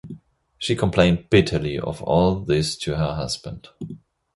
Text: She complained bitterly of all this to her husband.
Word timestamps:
She 0.57 0.75
complained 0.75 1.29
bitterly 1.29 1.77
of 1.77 2.01
all 2.01 2.39
this 2.39 2.75
to 2.77 2.95
her 2.95 3.13
husband. 3.13 3.67